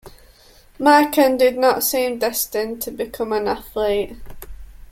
Mikan 0.79 1.37
did 1.37 1.59
not 1.59 1.83
seem 1.83 2.17
destined 2.17 2.81
to 2.81 2.89
become 2.89 3.31
an 3.31 3.47
athlete. 3.47 4.15